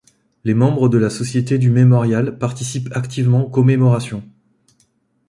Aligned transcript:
Les 0.45 0.55
membres 0.55 0.89
de 0.89 0.97
la 0.97 1.11
Société 1.11 1.59
du 1.59 1.69
Mémorial 1.69 2.39
participent 2.39 2.89
activement 2.93 3.45
aux 3.45 3.49
commémorations. 3.51 4.27